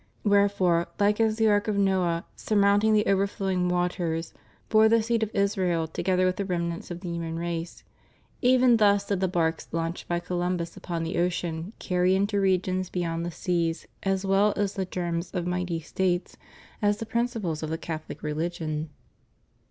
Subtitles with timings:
[0.23, 4.33] Wherefore, like as the Ark of Noe, surmounting the overflowing waters,
[4.67, 7.83] bore the seed of Israel together with the remnants of the human race,
[8.41, 13.23] even thus did the barks launched by Columbus upon the ocean carry into regions beyond
[13.23, 16.35] the seas as well the germs of mighty States
[16.81, 18.89] as the principles of the Catholic religion.